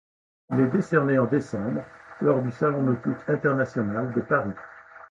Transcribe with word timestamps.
Il 0.51 0.59
est 0.59 0.65
décerné 0.69 1.19
en 1.19 1.25
décembre 1.27 1.83
lors 2.21 2.41
du 2.41 2.49
salon 2.49 2.81
nautique 2.81 3.19
international 3.27 4.11
de 4.15 4.21
Paris. 4.21 4.49